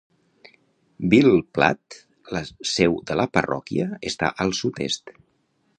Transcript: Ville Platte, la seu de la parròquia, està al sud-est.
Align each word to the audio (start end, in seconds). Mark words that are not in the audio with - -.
Ville 1.11 1.33
Platte, 1.57 1.99
la 2.37 2.41
seu 2.71 2.97
de 3.11 3.19
la 3.23 3.29
parròquia, 3.39 3.87
està 4.13 4.33
al 4.47 4.57
sud-est. 4.63 5.17